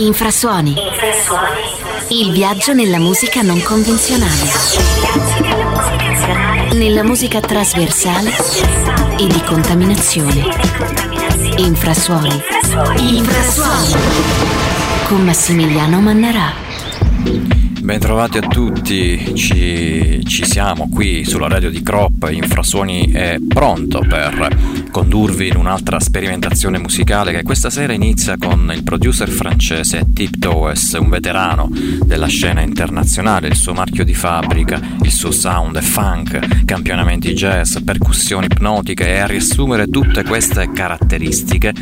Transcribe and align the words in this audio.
Infrasuoni. 0.00 0.74
Il 2.08 2.32
viaggio 2.32 2.72
nella 2.72 2.98
musica 2.98 3.42
non 3.42 3.60
convenzionale. 3.62 4.50
Nella 6.72 7.02
musica 7.02 7.40
trasversale 7.40 8.30
e 9.18 9.26
di 9.26 9.42
contaminazione. 9.42 10.42
Infrasuoni. 11.58 12.42
Infrasuoni. 12.96 13.94
Con 15.06 15.22
Massimiliano 15.22 16.00
Mannarà. 16.00 17.69
Bentrovati 17.90 18.38
a 18.38 18.42
tutti, 18.42 19.34
ci, 19.34 20.24
ci, 20.24 20.44
siamo 20.44 20.88
qui 20.88 21.24
sulla 21.24 21.48
radio 21.48 21.70
di 21.70 21.82
Crop, 21.82 22.28
Infrasuoni 22.30 23.10
è 23.10 23.38
pronto 23.48 23.98
per 23.98 24.86
condurvi 24.92 25.48
in 25.48 25.56
un'altra 25.56 25.98
sperimentazione 25.98 26.78
musicale 26.78 27.32
che 27.32 27.42
questa 27.42 27.68
sera 27.68 27.92
inizia 27.92 28.36
con 28.38 28.70
il 28.72 28.84
producer 28.84 29.28
francese 29.28 30.06
Tip 30.14 30.38
Toes, 30.38 30.92
un 31.00 31.08
veterano 31.08 31.68
della 32.04 32.28
scena 32.28 32.60
internazionale, 32.60 33.48
il 33.48 33.56
suo 33.56 33.72
marchio 33.72 34.04
di 34.04 34.14
fabbrica, 34.14 34.80
il 35.02 35.10
suo 35.10 35.32
sound 35.32 35.76
è 35.76 35.82
funk, 35.82 36.64
campionamenti 36.64 37.32
jazz, 37.32 37.76
percussioni 37.84 38.46
ipnotiche 38.46 39.08
e 39.08 39.18
a 39.18 39.26
riassumere 39.26 39.88
tutte 39.88 40.22
queste 40.22 40.70
caratteristiche 40.72 41.74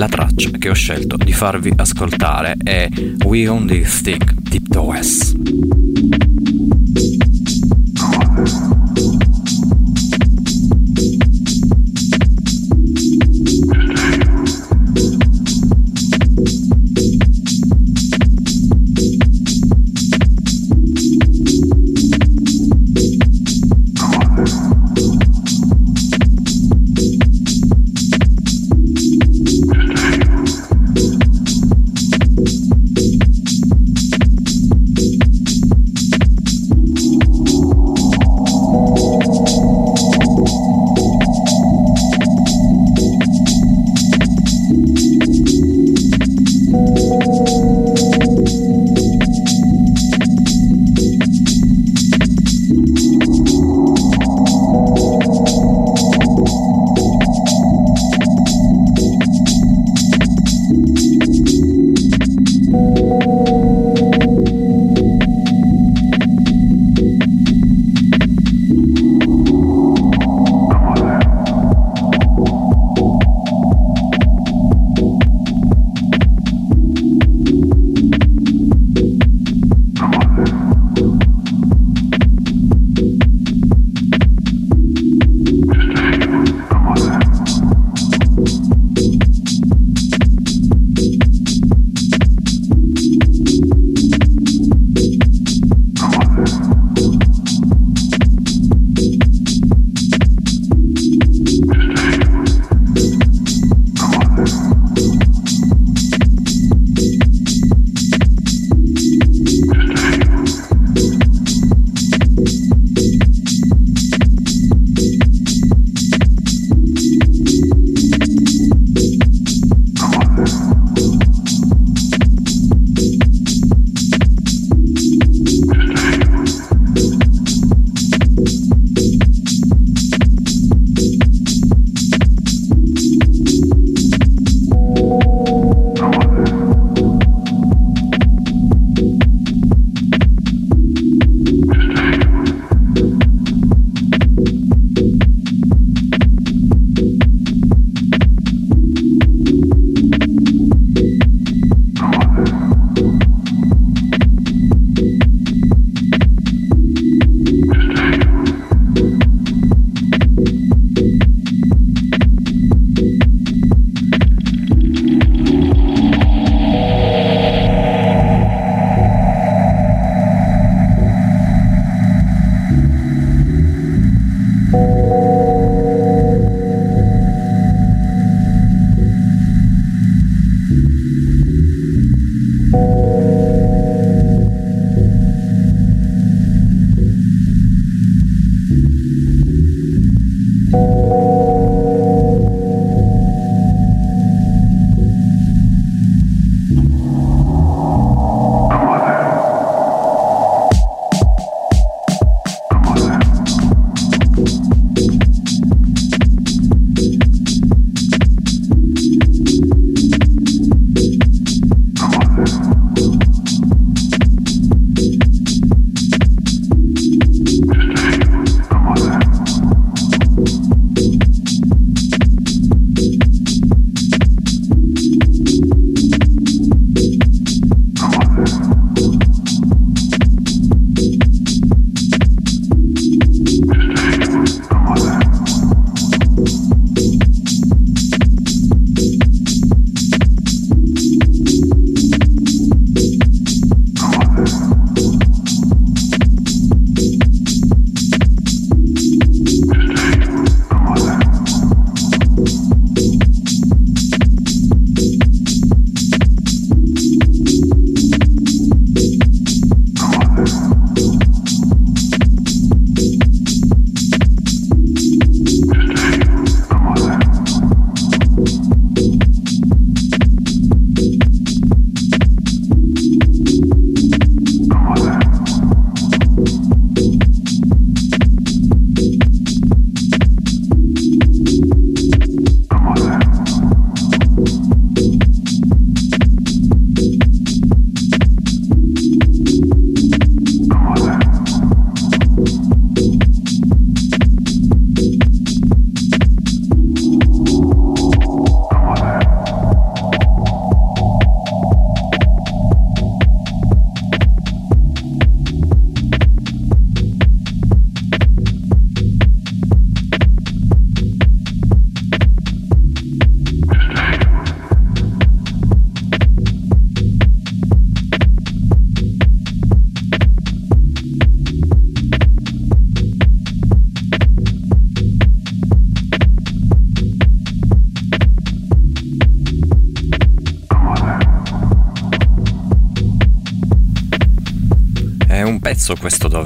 la 0.00 0.08
traccia 0.08 0.48
che 0.50 0.70
ho 0.70 0.74
scelto 0.74 1.18
di 1.18 1.32
farvi 1.34 1.72
ascoltare 1.76 2.56
è 2.62 2.88
We 3.24 3.46
Own 3.48 3.66
This 3.66 4.00
Thing, 4.00 4.48
Deep 4.50 4.68
Torres. 4.72 5.32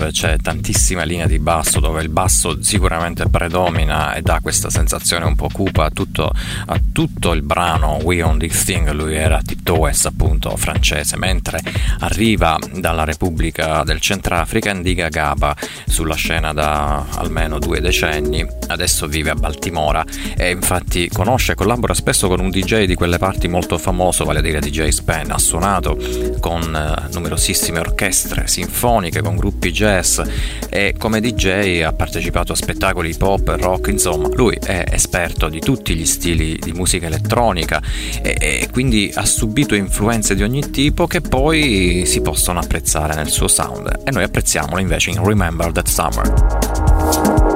Dove 0.04 0.10
c'è 0.10 0.36
tantissima 0.36 1.02
linea 1.02 1.26
di 1.26 1.38
basso, 1.38 1.80
dove 1.80 2.02
il 2.02 2.08
basso 2.10 2.62
sicuramente 2.62 3.26
predomina 3.28 4.14
e 4.14 4.20
dà 4.20 4.40
questa 4.42 4.68
sensazione 4.68 5.24
un 5.24 5.34
po' 5.34 5.48
cupa 5.50 5.86
a 5.86 5.90
tutto, 5.90 6.30
a 6.66 6.80
tutto 6.92 7.32
il 7.32 7.42
brano 7.42 8.00
We 8.02 8.22
On 8.22 8.38
This 8.38 8.64
Thing, 8.64 8.90
lui 8.90 9.14
era 9.14 9.40
Tiptoes 9.42 10.04
appunto 10.04 10.54
francese, 10.56 11.16
mentre 11.16 11.60
arriva 12.00 12.58
dalla 12.72 13.04
Repubblica 13.04 13.82
del 13.82 14.00
Centrafrica 14.00 14.72
Ndiga 14.72 15.08
Gaba 15.08 15.56
sulla 15.86 16.16
scena 16.16 16.52
da 16.52 17.06
almeno 17.14 17.58
due 17.58 17.80
decenni, 17.80 18.46
adesso 18.66 19.06
vive 19.06 19.30
a 19.30 19.34
Baltimora 19.34 20.04
e 20.36 20.50
infatti 20.50 21.08
conosce 21.08 21.52
e 21.52 21.54
collabora 21.54 21.94
spesso 21.94 22.28
con 22.28 22.40
un 22.40 22.50
DJ 22.50 22.84
di 22.84 22.94
quelle 22.94 23.18
parti 23.18 23.48
molto 23.48 23.78
famoso, 23.78 24.24
vale 24.24 24.40
a 24.40 24.42
dire 24.42 24.60
DJ 24.60 24.88
Spen, 24.88 25.30
ha 25.30 25.38
suonato 25.38 25.96
con 26.44 26.76
eh, 26.76 27.08
numerosissime 27.10 27.78
orchestre 27.78 28.46
sinfoniche, 28.46 29.22
con 29.22 29.34
gruppi 29.34 29.72
jazz 29.72 30.20
e 30.68 30.94
come 30.98 31.22
DJ 31.22 31.80
ha 31.80 31.94
partecipato 31.94 32.52
a 32.52 32.54
spettacoli 32.54 33.16
pop 33.16 33.56
rock, 33.58 33.88
insomma 33.88 34.28
lui 34.34 34.54
è 34.62 34.84
esperto 34.90 35.48
di 35.48 35.60
tutti 35.60 35.94
gli 35.94 36.04
stili 36.04 36.58
di 36.60 36.72
musica 36.72 37.06
elettronica 37.06 37.80
e, 38.20 38.36
e 38.38 38.68
quindi 38.70 39.10
ha 39.14 39.24
subito 39.24 39.74
influenze 39.74 40.34
di 40.34 40.42
ogni 40.42 40.68
tipo 40.68 41.06
che 41.06 41.22
poi 41.22 42.02
si 42.04 42.20
possono 42.20 42.58
apprezzare 42.58 43.14
nel 43.14 43.30
suo 43.30 43.48
sound 43.48 44.02
e 44.04 44.10
noi 44.10 44.24
apprezziamolo 44.24 44.82
invece 44.82 45.12
in 45.12 45.24
Remember 45.24 45.72
That 45.72 45.88
Summer. 45.88 46.30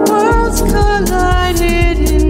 Worlds 0.09 0.61
collided 0.63 2.09
into 2.09 2.28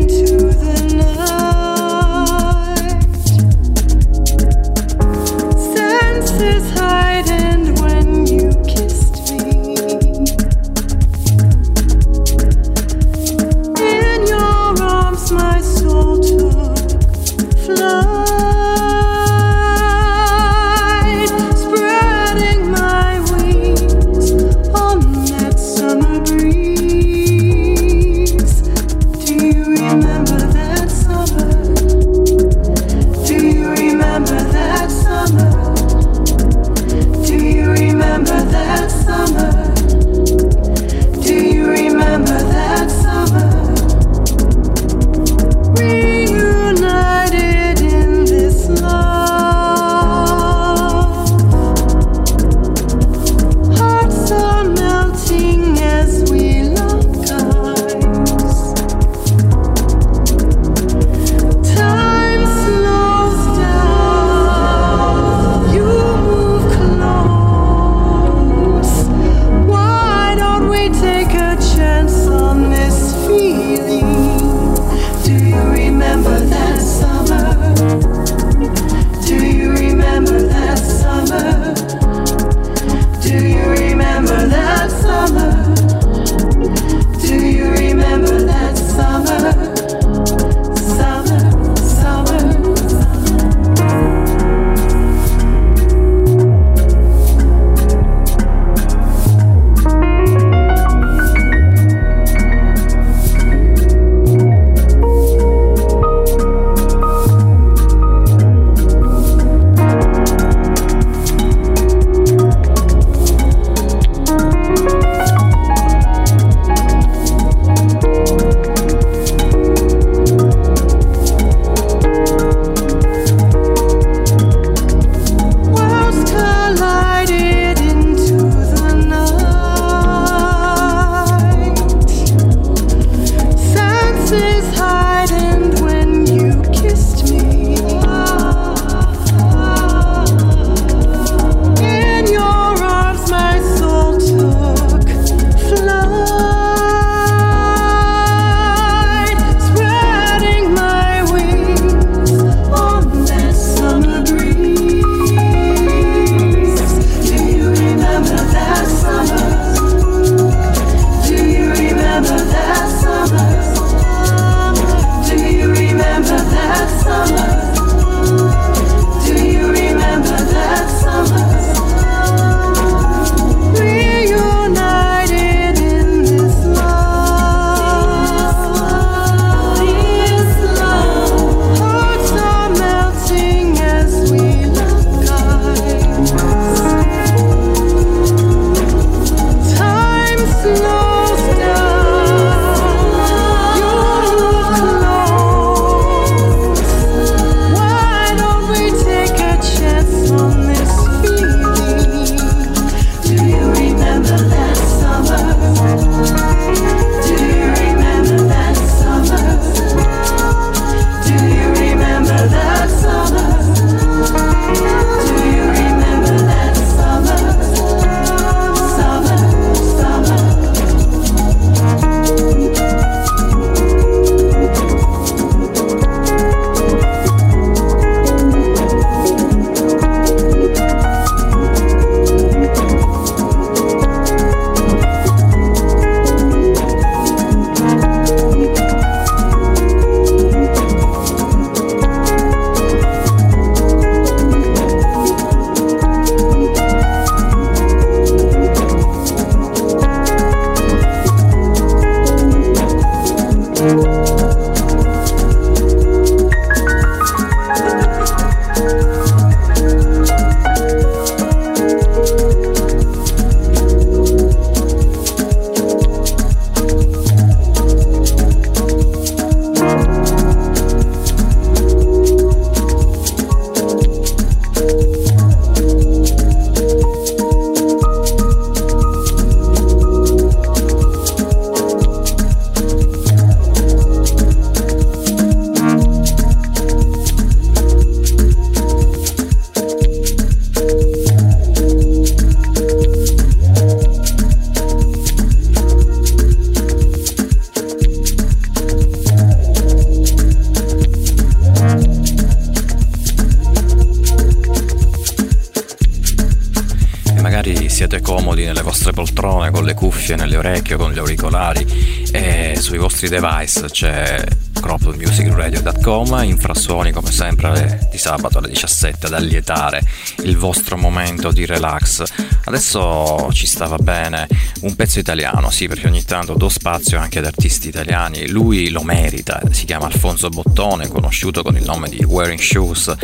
device 313.69 313.89
c'è 313.91 314.45
cropmusicradio.com, 314.81 316.41
infrasuoni 316.45 317.13
come 317.13 317.31
sempre 317.31 318.09
di 318.11 318.17
sabato 318.17 318.59
alle 318.59 318.69
17 318.69 319.27
ad 319.27 319.35
allietare 319.35 320.03
il 320.45 320.57
vostro 320.57 320.97
momento 320.97 321.51
di 321.53 321.67
relax. 321.67 322.25
Adesso 322.65 323.51
ci 323.53 323.67
stava 323.67 323.97
bene 323.97 324.47
un 324.83 324.97
pezzo 324.97 325.19
italiano, 325.19 325.71
sì, 325.71 325.87
perché 325.87 326.07
ogni 326.07 326.25
tanto 326.25 326.55
do 326.55 326.69
spazio 326.69 327.19
anche 327.19 327.41
ad 327.41 327.45
artisti 327.45 327.89
italiani. 327.89 328.49
Lui 328.49 328.89
lo 328.89 329.03
merita, 329.03 329.61
si 329.71 329.85
chiama 329.85 330.07
Alfonso 330.07 330.49
Bottone, 330.49 331.09
conosciuto 331.09 331.63
con 331.63 331.77
il 331.77 331.85
nome 331.85 332.09
di 332.09 332.25
Wearing 332.25 332.61
Shoes, 332.61 333.15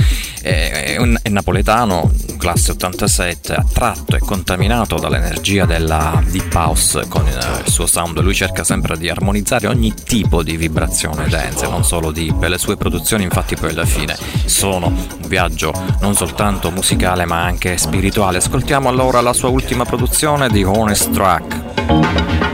è, 0.43 0.97
un, 0.99 1.17
è 1.23 1.29
napoletano, 1.29 2.13
classe 2.45 2.73
87, 2.73 3.55
attratto 3.55 4.17
e 4.17 4.19
contaminato 4.19 4.97
dall'energia 4.97 5.65
della 5.65 6.23
deep 6.27 6.53
house 6.55 7.09
con 7.09 7.27
il 7.27 7.63
suo 7.71 7.87
sound. 7.87 8.21
Lui 8.21 8.35
cerca 8.35 8.65
sempre 8.65 8.99
di 8.99 9.09
armonizzare 9.09 9.67
ogni 9.67 9.95
tipo 9.95 10.43
di 10.43 10.59
vibrazione 10.59 11.27
dance, 11.27 11.67
non 11.67 11.87
solo 11.87 12.11
deep. 12.11 12.43
Le 12.43 12.59
sue 12.59 12.77
produzioni, 12.77 13.23
infatti, 13.25 13.57
poi 13.57 13.71
alla 13.71 13.87
fine 13.87 14.15
sono 14.45 14.89
un 14.89 15.27
viaggio 15.27 15.73
non 16.01 16.15
soltanto 16.15 16.71
musicale 16.71 17.25
ma 17.25 17.43
anche 17.43 17.79
spirituale. 17.79 18.37
Ascoltiamo 18.37 18.91
allora 18.91 19.23
la 19.23 19.33
sua 19.33 19.49
ultima 19.49 19.87
produzione 19.87 20.51
di 20.51 20.65
Honest 20.65 21.13
Track. 21.13 22.54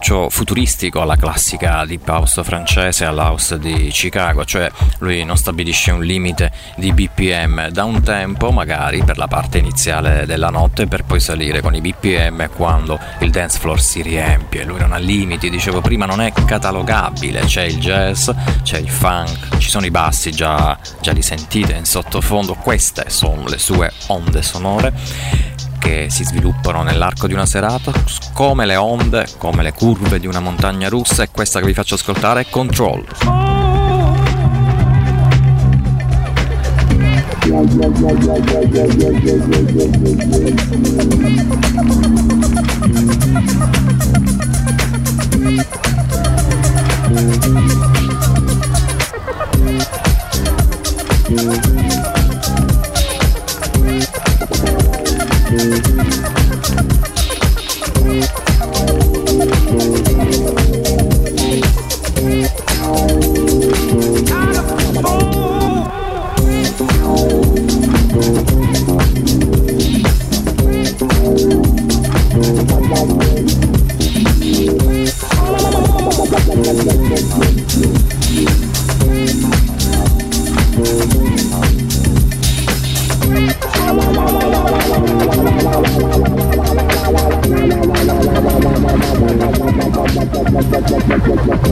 approccio 0.00 0.30
futuristico 0.30 1.02
alla 1.02 1.16
classica 1.16 1.84
deep 1.84 2.08
house 2.08 2.42
francese, 2.42 3.04
all'house 3.04 3.58
di 3.58 3.90
Chicago, 3.92 4.46
cioè 4.46 4.70
lui 5.00 5.24
non 5.24 5.36
stabilisce 5.36 5.90
un 5.90 6.02
limite 6.02 6.50
di 6.76 6.92
BPM 6.92 7.68
da 7.68 7.84
un 7.84 8.02
tempo 8.02 8.50
magari 8.50 9.04
per 9.04 9.18
la 9.18 9.26
parte 9.26 9.58
iniziale 9.58 10.24
della 10.24 10.48
notte 10.48 10.86
per 10.86 11.04
poi 11.04 11.20
salire 11.20 11.60
con 11.60 11.74
i 11.74 11.82
BPM 11.82 12.48
quando 12.56 12.98
il 13.20 13.30
dance 13.30 13.58
floor 13.58 13.78
si 13.78 14.00
riempie, 14.00 14.64
lui 14.64 14.78
non 14.78 14.92
ha 14.92 14.96
limiti, 14.96 15.50
dicevo 15.50 15.82
prima 15.82 16.06
non 16.06 16.22
è 16.22 16.32
catalogabile, 16.32 17.40
c'è 17.40 17.64
il 17.64 17.78
jazz, 17.78 18.30
c'è 18.62 18.78
il 18.78 18.88
funk, 18.88 19.58
ci 19.58 19.68
sono 19.68 19.84
i 19.84 19.90
bassi 19.90 20.30
già, 20.30 20.78
già 21.00 21.12
li 21.12 21.22
sentite 21.22 21.74
in 21.74 21.84
sottofondo, 21.84 22.54
queste 22.54 23.04
sono 23.08 23.46
le 23.46 23.58
sue 23.58 23.92
onde 24.06 24.40
sonore 24.40 25.68
che 25.80 26.06
si 26.10 26.24
sviluppano 26.24 26.84
nell'arco 26.84 27.26
di 27.26 27.32
una 27.32 27.46
serata, 27.46 27.90
come 28.32 28.66
le 28.66 28.76
onde, 28.76 29.26
come 29.38 29.64
le 29.64 29.72
curve 29.72 30.20
di 30.20 30.28
una 30.28 30.38
montagna 30.38 30.88
russa 30.88 31.24
e 31.24 31.30
questa 31.32 31.58
che 31.58 31.66
vi 31.66 31.74
faccio 31.74 31.94
ascoltare 31.96 32.42
è 32.42 32.46
Control. 32.48 33.04
Oh. 47.12 47.69
Thank 91.32 91.70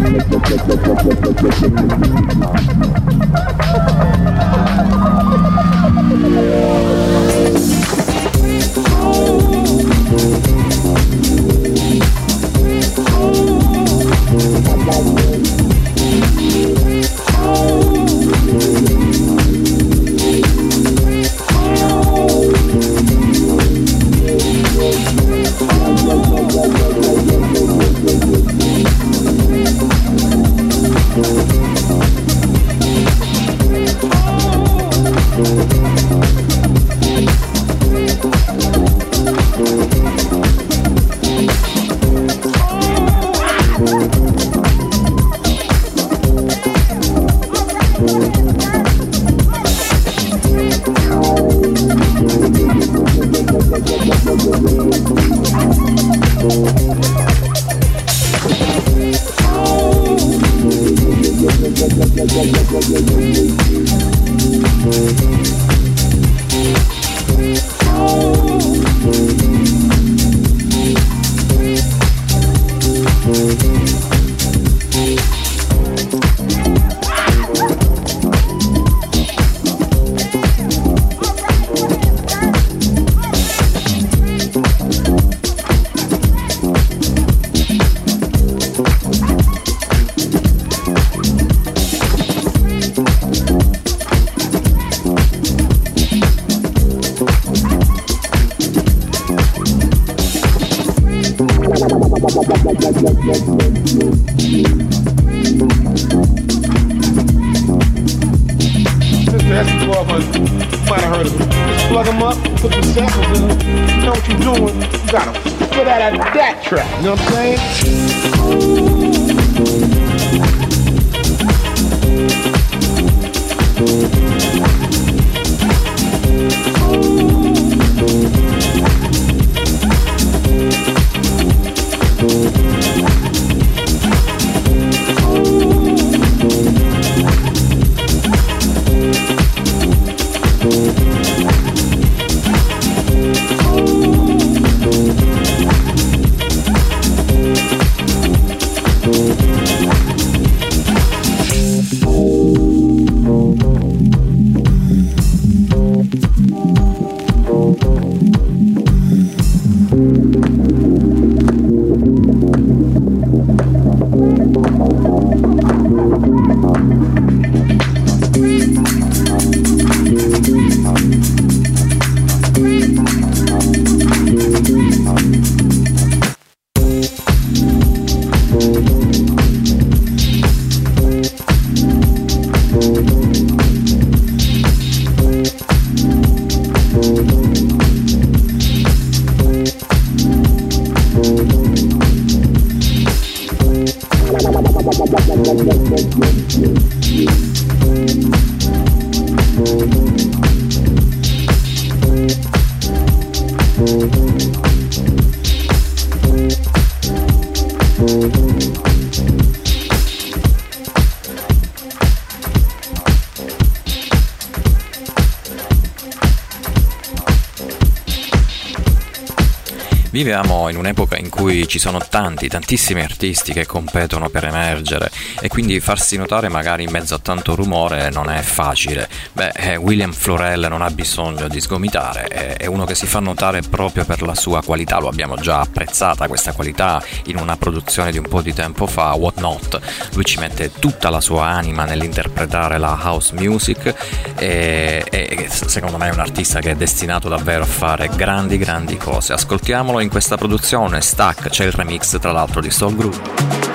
in 220.68 220.76
un'epoca 220.76 221.16
in 221.16 221.28
cui 221.28 221.66
ci 221.66 221.78
sono 221.78 221.98
tanti, 222.08 222.48
tantissimi 222.48 223.02
artisti 223.02 223.52
che 223.52 223.66
competono 223.66 224.28
per 224.28 224.44
emergere 224.44 225.10
e 225.40 225.48
quindi 225.48 225.80
farsi 225.80 226.16
notare 226.16 226.48
magari 226.48 226.84
in 226.84 226.90
mezzo 226.90 227.14
a 227.14 227.18
tanto 227.18 227.54
rumore 227.54 228.10
non 228.10 228.30
è 228.30 228.40
facile. 228.40 229.08
Beh, 229.38 229.52
eh, 229.54 229.76
William 229.76 230.12
Florell 230.12 230.66
non 230.66 230.82
ha 230.82 230.90
bisogno 230.90 231.46
di 231.46 231.60
sgomitare, 231.60 232.26
è 232.26 232.66
uno 232.66 232.84
che 232.84 232.96
si 232.96 233.06
fa 233.06 233.20
notare 233.20 233.60
proprio 233.60 234.04
per 234.04 234.20
la 234.22 234.34
sua 234.34 234.64
qualità, 234.64 234.98
lo 234.98 235.06
abbiamo 235.06 235.36
già 235.36 235.60
apprezzata 235.60 236.26
questa 236.26 236.52
qualità 236.52 237.00
in 237.26 237.36
una 237.36 237.56
produzione 237.56 238.10
di 238.10 238.18
un 238.18 238.26
po' 238.26 238.42
di 238.42 238.52
tempo 238.52 238.88
fa, 238.88 239.12
What 239.12 239.38
Not. 239.38 239.80
Lui 240.14 240.24
ci 240.24 240.40
mette 240.40 240.72
tutta 240.72 241.08
la 241.08 241.20
sua 241.20 241.44
anima 241.44 241.84
nell'interpretare 241.84 242.78
la 242.78 242.98
house 243.00 243.32
music 243.34 243.94
e, 244.36 245.04
e 245.08 245.48
secondo 245.48 245.98
me 245.98 246.08
è 246.08 246.12
un 246.12 246.18
artista 246.18 246.58
che 246.58 246.72
è 246.72 246.74
destinato 246.74 247.28
davvero 247.28 247.62
a 247.62 247.66
fare 247.66 248.10
grandi 248.16 248.58
grandi 248.58 248.96
cose. 248.96 249.34
Ascoltiamolo 249.34 250.00
in 250.00 250.08
questa 250.08 250.36
produzione, 250.36 251.00
Stack, 251.00 251.48
c'è 251.48 251.64
il 251.64 251.72
remix 251.72 252.18
tra 252.18 252.32
l'altro 252.32 252.60
di 252.60 252.72
Soul 252.72 252.96
Group. 252.96 253.67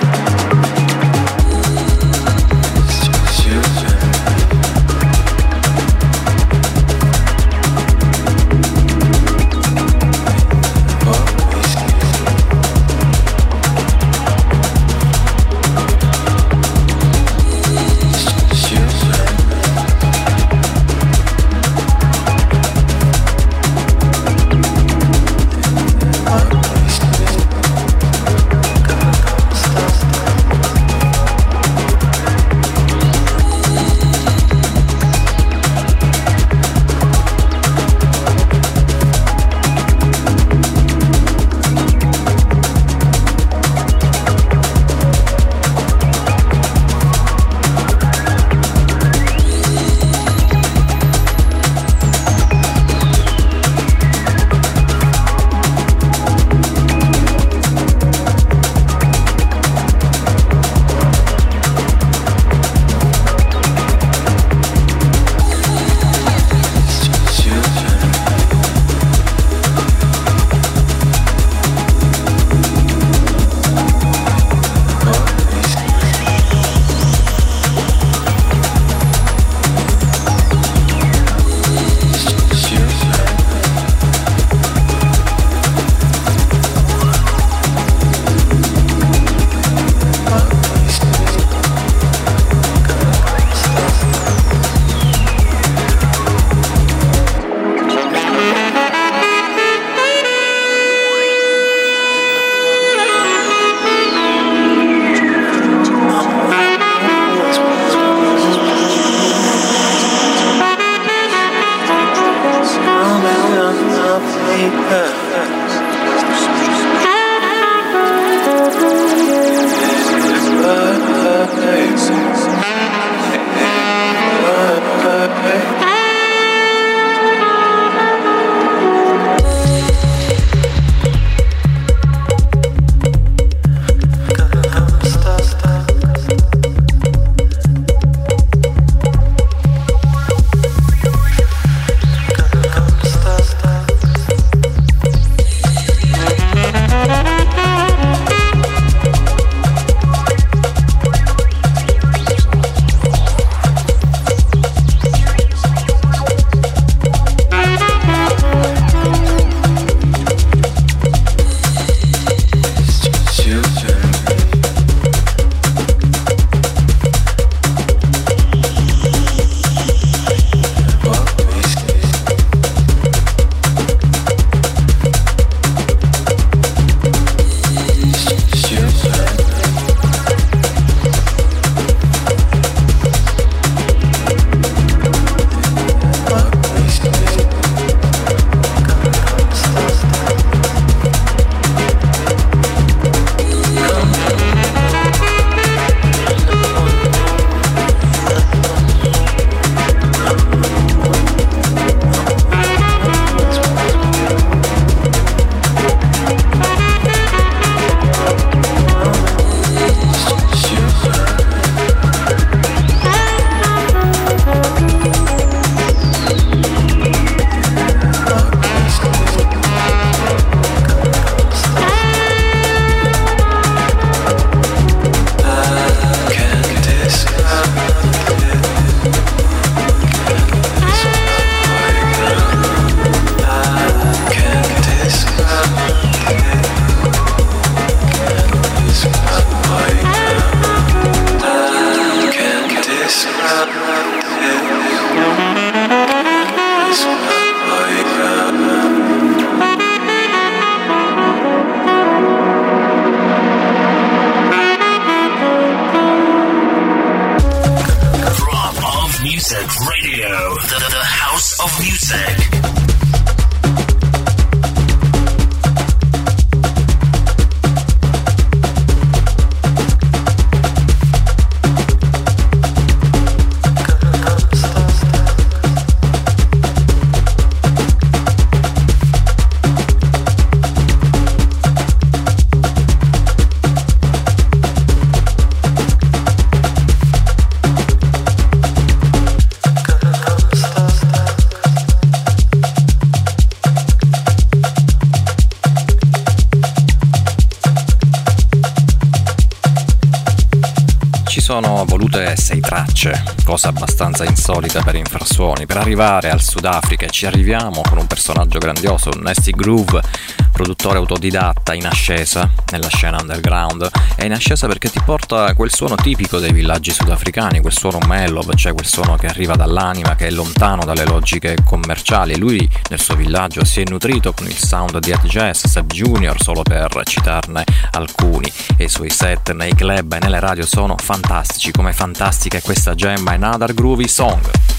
Cosa 303.54 303.68
abbastanza 303.68 304.24
insolita 304.24 304.82
per 304.82 304.96
infrasuoni. 304.96 305.64
Per 305.64 305.76
arrivare 305.76 306.28
al 306.28 306.40
Sudafrica 306.40 307.06
ci 307.06 307.24
arriviamo 307.24 307.82
con 307.88 307.98
un 307.98 308.06
personaggio 308.08 308.58
grandioso, 308.58 309.10
Nasty 309.16 309.52
Groove, 309.52 310.02
produttore 310.50 310.98
autodidatta 310.98 311.72
in 311.72 311.86
ascesa 311.86 312.50
nella 312.72 312.88
scena 312.88 313.18
underground. 313.20 313.88
È 314.16 314.24
in 314.24 314.32
ascesa 314.32 314.66
perché 314.66 314.90
ti 314.90 315.00
porta 315.04 315.54
quel 315.54 315.72
suono 315.72 315.94
tipico 315.94 316.40
dei 316.40 316.52
villaggi 316.52 316.90
sudafricani, 316.90 317.60
quel 317.60 317.72
suono 317.72 318.00
mellow, 318.08 318.42
cioè 318.54 318.72
quel 318.72 318.86
suono 318.86 319.14
che 319.14 319.28
arriva 319.28 319.54
dall'anima, 319.54 320.16
che 320.16 320.26
è 320.26 320.30
lontano 320.30 320.84
dalle 320.84 321.04
logiche 321.04 321.56
commerciali. 321.64 322.36
Lui 322.36 322.68
nel 322.90 323.00
suo 323.00 323.14
villaggio 323.14 323.64
si 323.64 323.82
è 323.82 323.84
nutrito 323.88 324.32
con 324.32 324.46
il 324.46 324.58
sound 324.58 324.98
di 324.98 325.12
Ed 325.12 325.24
Jazz, 325.26 325.64
Seb 325.66 325.92
Junior, 325.92 326.42
solo 326.42 326.62
per 326.62 327.02
citarne 327.04 327.64
alcuni, 327.94 328.50
e 328.76 328.84
i 328.84 328.88
suoi 328.88 329.10
set 329.10 329.52
nei 329.52 329.74
club 329.74 330.12
e 330.12 330.18
nelle 330.18 330.40
radio 330.40 330.66
sono 330.66 330.96
fantastici, 330.96 331.70
come 331.70 331.92
fantastica 331.92 332.58
è 332.58 332.62
questa 332.62 332.94
gemma 332.94 333.32
Another 333.32 333.72
Groovy 333.74 334.08
Song. 334.08 334.73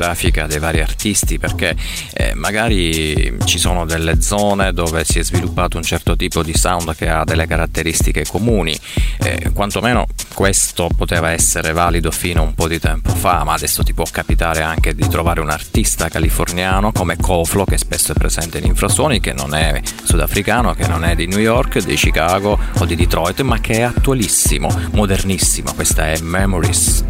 L'origine 0.00 0.08
geografica 0.10 0.46
dei 0.46 0.58
vari 0.58 0.80
artisti 0.80 1.38
perché 1.38 1.76
eh, 2.14 2.32
magari 2.34 3.36
ci 3.44 3.58
sono 3.58 3.84
delle 3.84 4.22
zone 4.22 4.72
dove 4.72 5.04
si 5.04 5.18
è 5.18 5.22
sviluppato 5.22 5.76
un 5.76 5.82
certo 5.82 6.16
tipo 6.16 6.42
di 6.42 6.54
sound 6.54 6.94
che 6.96 7.08
ha 7.08 7.24
delle 7.24 7.46
caratteristiche 7.46 8.24
comuni, 8.26 8.76
eh, 9.18 9.50
quantomeno 9.52 10.06
questo 10.34 10.88
poteva 10.96 11.30
essere 11.30 11.72
valido 11.72 12.10
fino 12.10 12.40
a 12.40 12.44
un 12.44 12.54
po' 12.54 12.66
di 12.66 12.78
tempo 12.78 13.10
fa, 13.14 13.44
ma 13.44 13.52
adesso 13.52 13.82
ti 13.82 13.92
può 13.92 14.04
capitare 14.10 14.62
anche 14.62 14.94
di 14.94 15.06
trovare 15.06 15.40
un 15.40 15.50
artista 15.50 16.08
californiano 16.08 16.92
come 16.92 17.16
Koflo 17.16 17.64
che 17.64 17.76
spesso 17.76 18.12
è 18.12 18.14
presente 18.14 18.58
in 18.58 18.64
infrasuoni, 18.64 19.20
che 19.20 19.34
non 19.34 19.54
è 19.54 19.80
sudafricano, 20.02 20.74
che 20.74 20.86
non 20.86 21.04
è 21.04 21.14
di 21.14 21.26
New 21.26 21.40
York, 21.40 21.84
di 21.84 21.94
Chicago 21.94 22.58
o 22.78 22.84
di 22.86 22.96
Detroit, 22.96 23.40
ma 23.42 23.60
che 23.60 23.74
è 23.74 23.82
attualissimo, 23.82 24.68
modernissimo. 24.92 25.74
Questa 25.74 26.06
è 26.06 26.18
Memories. 26.20 27.09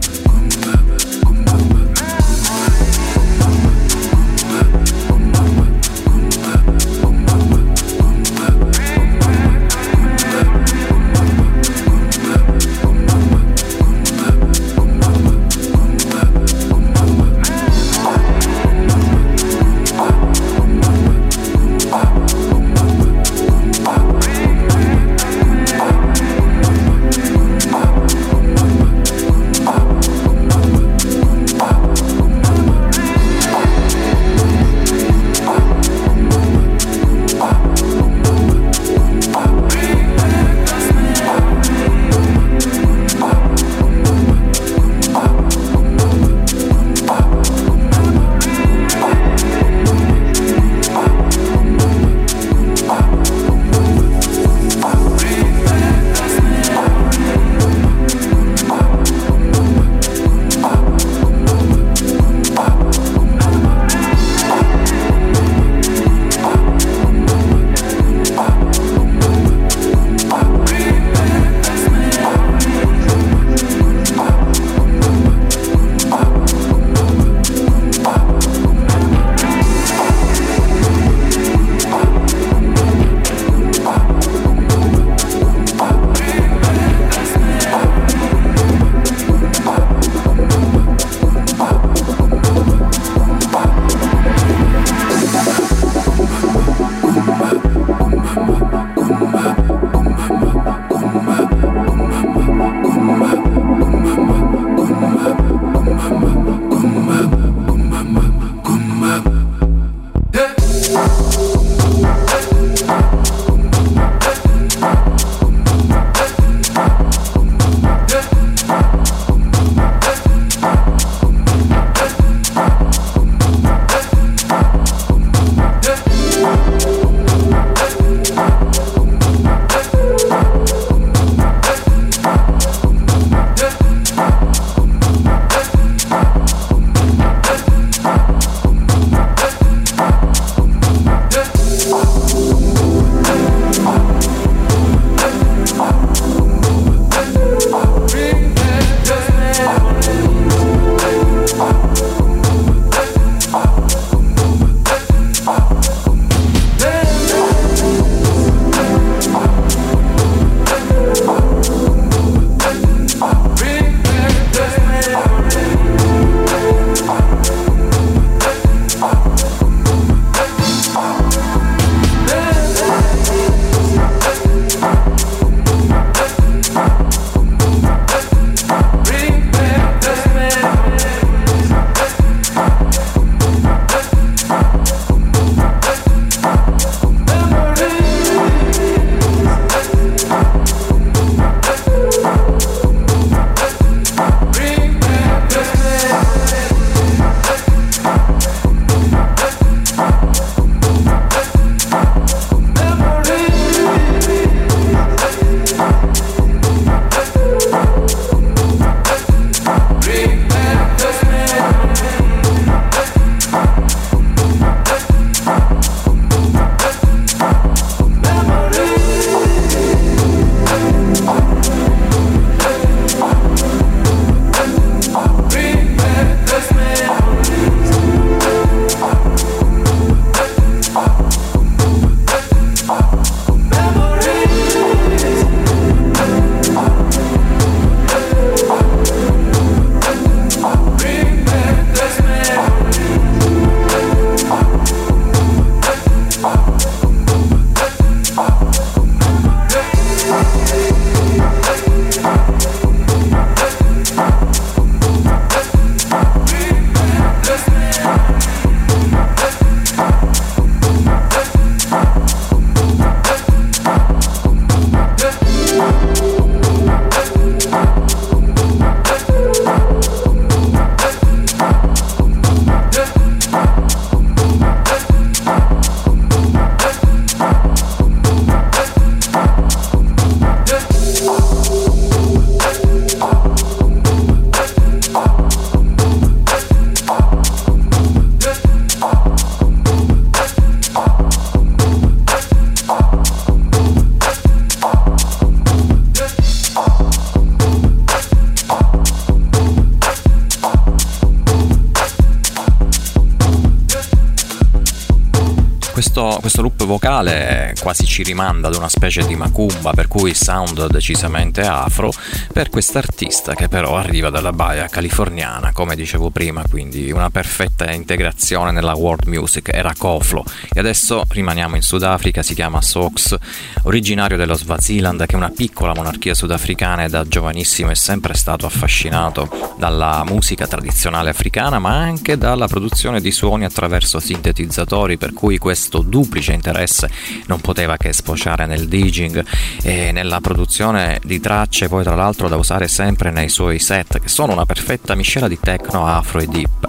Ci 308.20 308.22
rimanda 308.22 308.68
ad 308.68 308.74
una 308.74 308.88
specie 308.88 309.26
di 309.26 309.34
macumba, 309.34 309.92
per 309.92 310.06
cui 310.06 310.34
sound 310.34 310.88
decisamente 310.88 311.62
afro 311.62 312.12
per 312.52 312.68
quest'artista 312.68 313.54
che 313.54 313.68
però 313.68 313.96
arriva 313.96 314.28
dalla 314.28 314.52
baia 314.52 314.88
californiana, 314.88 315.72
come 315.72 315.94
dicevo 315.94 316.30
prima, 316.30 316.64
quindi 316.68 317.10
una 317.10 317.30
perfetta 317.30 317.90
integrazione 317.90 318.72
nella 318.72 318.94
world 318.94 319.26
music, 319.26 319.70
era 319.72 319.94
Koflo. 319.96 320.44
E 320.72 320.80
adesso 320.80 321.22
rimaniamo 321.28 321.76
in 321.76 321.82
Sudafrica, 321.82 322.42
si 322.42 322.54
chiama 322.54 322.82
Sox, 322.82 323.36
originario 323.82 324.36
dello 324.36 324.54
Swaziland, 324.54 325.24
che 325.26 325.34
è 325.34 325.36
una 325.36 325.50
piccola 325.50 325.94
monarchia 325.94 326.34
sudafricana 326.34 327.04
e 327.04 327.08
da 327.08 327.24
giovanissimo 327.26 327.90
è 327.90 327.94
sempre 327.94 328.34
stato 328.34 328.66
affascinato 328.66 329.74
dalla 329.78 330.24
musica 330.26 330.66
tradizionale 330.66 331.30
africana, 331.30 331.78
ma 331.78 331.96
anche 331.96 332.36
dalla 332.36 332.66
produzione 332.66 333.20
di 333.20 333.30
suoni 333.30 333.64
attraverso 333.64 334.18
sintetizzatori, 334.18 335.18
per 335.18 335.32
cui 335.32 335.58
questo 335.58 336.00
duplice 336.00 336.52
interesse 336.52 337.08
non 337.46 337.60
poteva 337.60 337.96
che 337.96 338.12
sfociare 338.12 338.66
nel 338.66 338.88
DJing 338.88 339.44
e 339.82 340.12
nella 340.12 340.40
produzione 340.40 341.20
di 341.24 341.40
tracce, 341.40 341.88
poi 341.88 342.02
tra 342.02 342.14
l'altro 342.14 342.39
da 342.48 342.56
usare 342.56 342.88
sempre 342.88 343.30
nei 343.30 343.48
suoi 343.48 343.78
set, 343.78 344.20
che 344.20 344.28
sono 344.28 344.52
una 344.52 344.66
perfetta 344.66 345.14
miscela 345.14 345.48
di 345.48 345.58
techno, 345.60 346.06
afro 346.06 346.40
e 346.40 346.46
deep. 346.46 346.88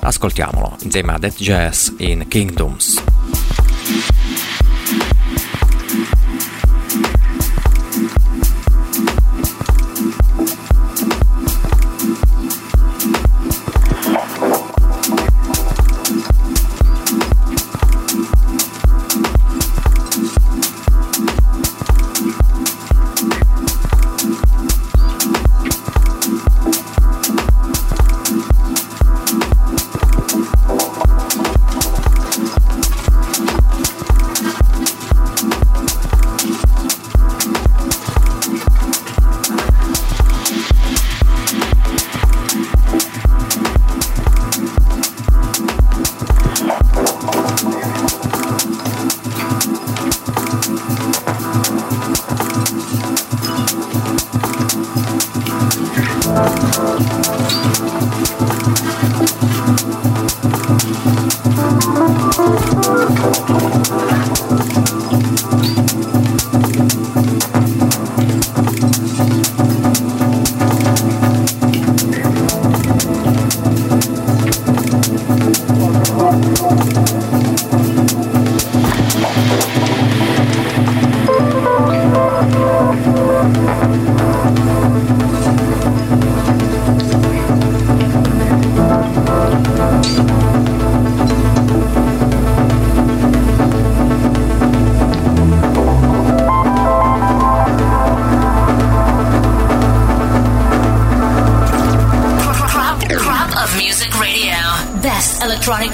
Ascoltiamolo 0.00 0.76
insieme 0.82 1.12
a 1.12 1.18
Death 1.18 1.38
Jazz 1.38 1.88
in 1.98 2.26
Kingdoms. 2.28 3.02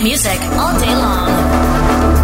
Music 0.02 0.40
all 0.58 0.78
day 0.78 0.94
long. 0.94 2.21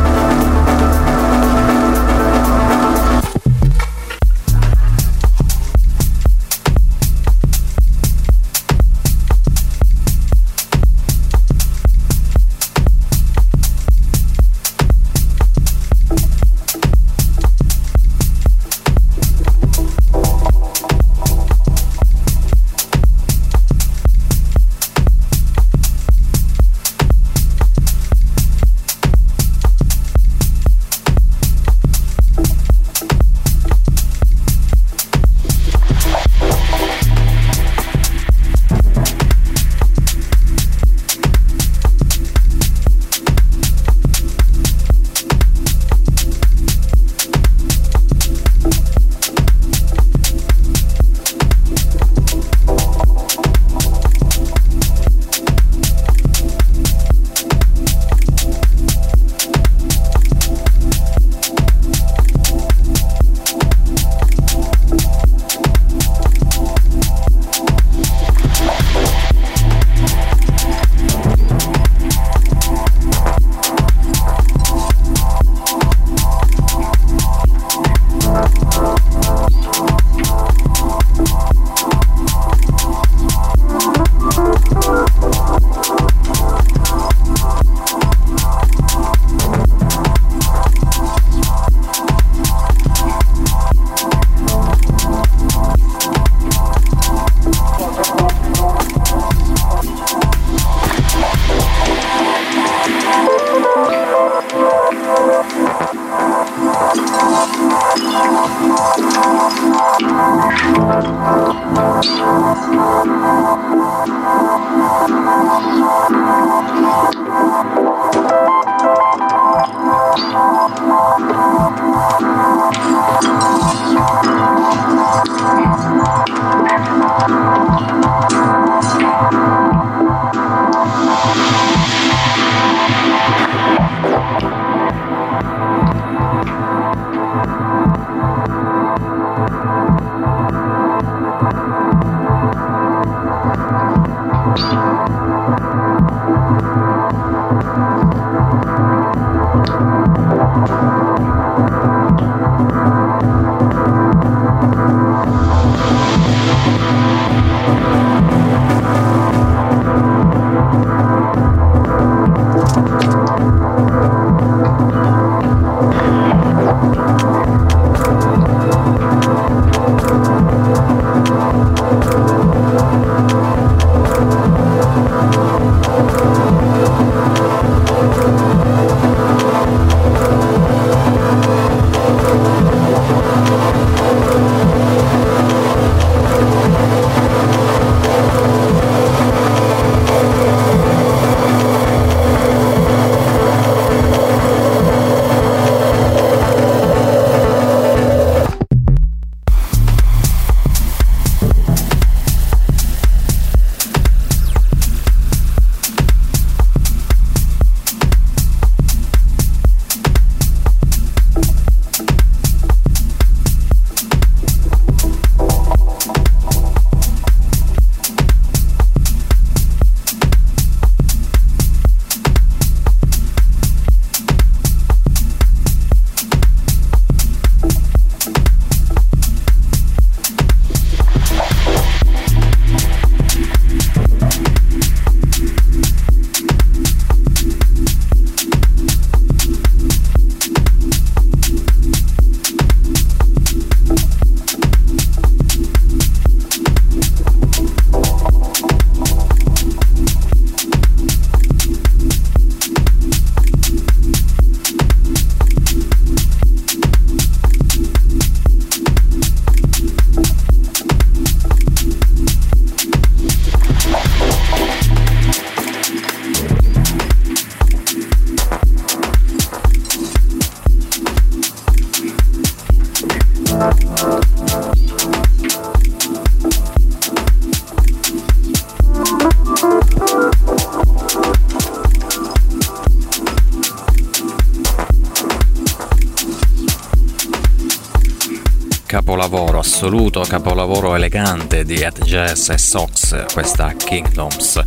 Elegante 290.99 291.64
di 291.64 291.76
Ed 291.76 292.03
Jazz 292.03 292.49
e 292.49 292.59
Sox, 292.59 293.32
questa 293.32 293.72
Kingdoms. 293.72 294.61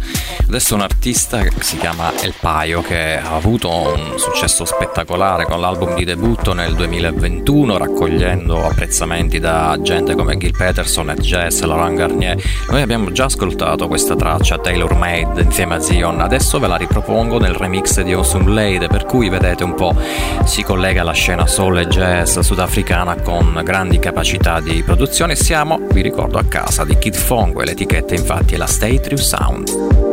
Adesso 0.51 0.75
un 0.75 0.81
artista 0.81 1.43
che 1.43 1.51
si 1.61 1.77
chiama 1.77 2.11
El 2.19 2.33
Paio 2.37 2.81
che 2.81 3.17
ha 3.17 3.35
avuto 3.35 3.69
un 3.69 4.15
successo 4.17 4.65
spettacolare 4.65 5.45
con 5.45 5.61
l'album 5.61 5.95
di 5.95 6.03
debutto 6.03 6.51
nel 6.51 6.75
2021 6.75 7.77
raccogliendo 7.77 8.61
apprezzamenti 8.61 9.39
da 9.39 9.79
gente 9.81 10.13
come 10.13 10.35
Gil 10.35 10.51
Peterson, 10.51 11.11
Ed 11.11 11.21
Jazz, 11.21 11.61
Laurent 11.61 11.95
Garnier. 11.95 12.43
Noi 12.69 12.81
abbiamo 12.81 13.13
già 13.13 13.25
ascoltato 13.25 13.87
questa 13.87 14.17
traccia 14.17 14.57
Taylor 14.57 14.93
Made 14.93 15.41
insieme 15.41 15.75
a 15.75 15.79
Zion, 15.79 16.19
adesso 16.19 16.59
ve 16.59 16.67
la 16.67 16.75
ripropongo 16.75 17.39
nel 17.39 17.53
remix 17.53 18.01
di 18.01 18.13
Osum 18.13 18.53
Lade 18.53 18.87
per 18.87 19.05
cui 19.05 19.29
vedete 19.29 19.63
un 19.63 19.73
po' 19.73 19.95
si 20.43 20.63
collega 20.63 21.01
la 21.01 21.13
scena 21.13 21.47
soul 21.47 21.79
e 21.79 21.87
jazz 21.87 22.37
sudafricana 22.39 23.15
con 23.21 23.61
grandi 23.63 23.99
capacità 23.99 24.59
di 24.59 24.83
produzione. 24.83 25.33
Siamo, 25.33 25.79
vi 25.93 26.01
ricordo, 26.01 26.37
a 26.37 26.43
casa 26.43 26.83
di 26.83 26.97
Kid 26.97 27.15
Fongue, 27.15 27.63
l'etichetta 27.63 28.15
infatti 28.15 28.55
è 28.55 28.57
la 28.57 28.67
Stay 28.67 28.99
True 28.99 29.15
Sound. 29.15 30.10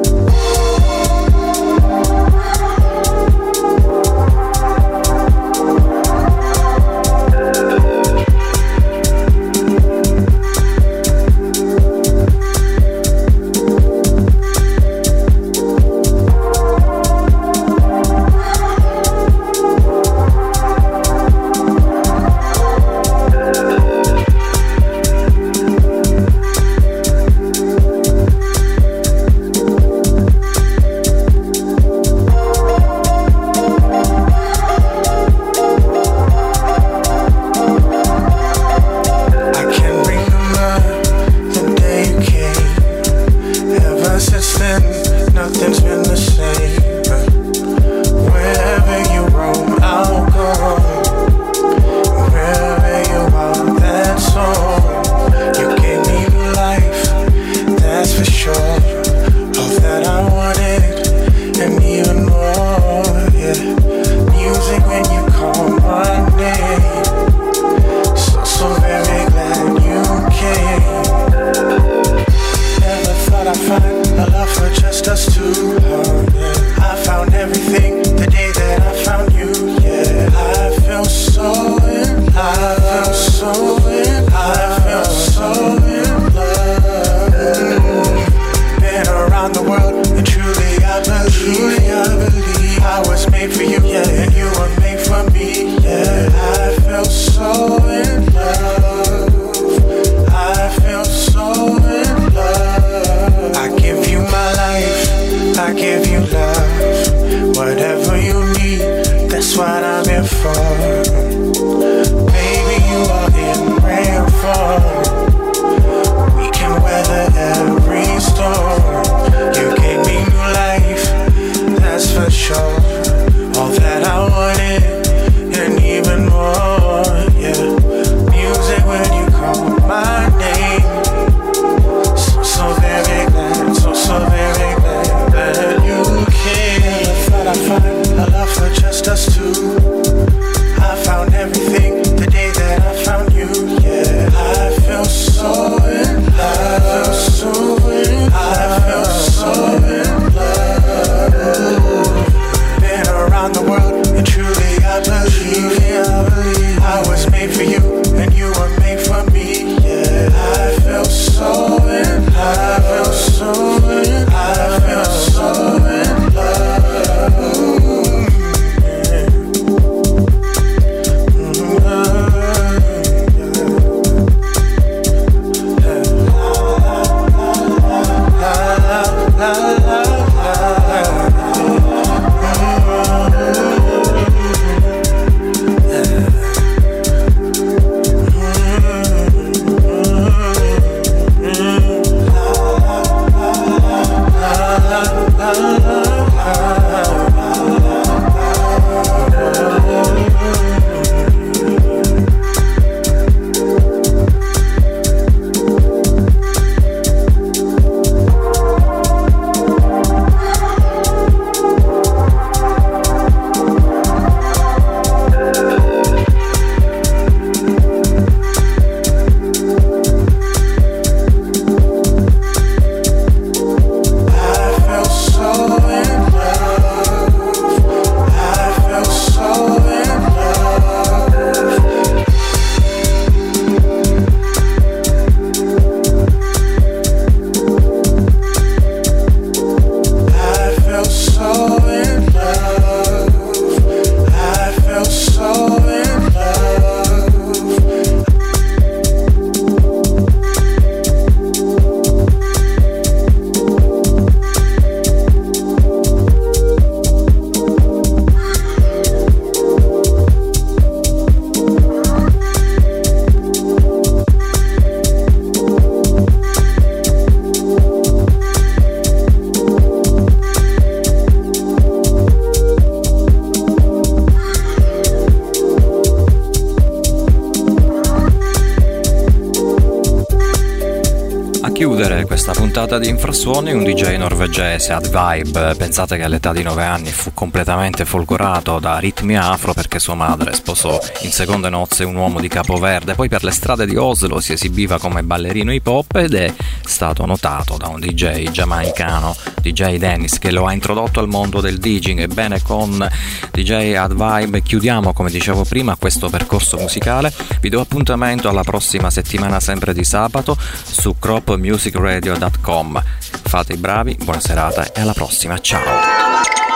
Puntata 282.79 283.03
di 283.03 283.09
Infrasuoni 283.09 283.73
un 283.73 283.83
DJ 283.83 284.15
norvegese 284.19 284.93
ad 284.93 285.09
vibe. 285.09 285.75
Pensate 285.77 286.17
che 286.17 286.23
all'età 286.23 286.53
di 286.53 286.63
9 286.63 286.85
anni 286.85 287.11
fu 287.11 287.35
completamente 287.35 288.05
folgorato 288.05 288.79
da 288.79 288.99
ritmi 288.99 289.37
afro 289.37 289.73
perché 289.73 289.99
sua 289.99 290.15
madre 290.15 290.53
sposò 290.53 290.97
in 291.23 291.33
seconde 291.33 291.71
nozze 291.71 292.05
un 292.05 292.15
uomo 292.15 292.39
di 292.39 292.47
Capoverde. 292.47 293.17
Poi 293.17 293.29
per 293.29 293.43
le 293.43 293.51
strade 293.51 293.85
di 293.85 293.97
Oslo 293.97 294.39
si 294.39 294.53
esibiva 294.53 295.01
come 295.01 295.25
ballerino 295.25 295.73
hip 295.73 295.89
hop 295.89 296.15
ed 296.15 296.35
è 296.35 296.55
stato 296.85 297.27
notato 297.27 297.77
da 297.77 297.89
un 297.89 297.99
DJ 297.99 298.49
giamaicano, 298.51 299.35
DJ 299.69 299.97
Dennis, 299.97 300.39
che 300.39 300.51
lo 300.51 300.67
ha 300.67 300.73
introdotto 300.73 301.21
al 301.21 301.29
mondo 301.29 301.61
del 301.61 301.79
DJing. 301.79 302.21
Ebbene, 302.21 302.63
con 302.63 303.07
DJ 303.51 303.95
ad 303.95 304.15
vibe 304.15 304.63
chiudiamo, 304.63 305.13
come 305.13 305.31
dicevo 305.31 305.65
prima, 305.65 305.97
questo 305.97 306.29
percorso 306.31 306.79
musicale. 306.79 307.33
Vi 307.61 307.69
do 307.69 307.81
appuntamento 307.81 308.49
alla 308.49 308.63
prossima 308.63 309.11
settimana, 309.11 309.61
sempre 309.61 309.93
di 309.93 310.05
sabato, 310.05 310.57
su 310.59 311.17
cropmusicradio.com. 311.19 313.03
Fate 313.21 313.73
i 313.75 313.77
bravi, 313.77 314.17
buona 314.23 314.41
serata 314.41 314.93
e 314.93 315.01
alla 315.01 315.13
prossima, 315.13 315.59
ciao! 315.59 316.68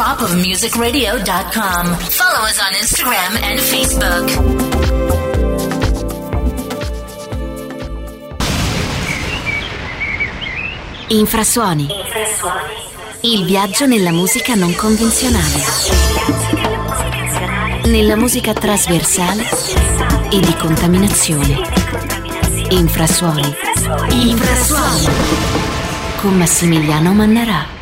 www.cropofmusicradio.com. 0.00 1.96
Follow 2.08 2.46
us 2.46 2.58
on 2.58 2.74
Instagram 2.74 3.36
and 3.42 3.60
Facebook. 3.60 4.30
Infrasuoni. 11.08 11.88
Il 13.22 13.44
viaggio 13.44 13.84
nella 13.84 14.10
musica 14.12 14.54
non 14.54 14.74
convenzionale. 14.74 15.64
Nella 17.84 18.16
musica 18.16 18.54
trasversale 18.54 19.46
e 20.30 20.40
di 20.40 20.56
contaminazione. 20.56 21.60
Infrasuoni. 22.70 23.54
Infrasuoni. 24.12 25.08
Con 26.16 26.38
Massimiliano 26.38 27.12
Mannarà. 27.12 27.79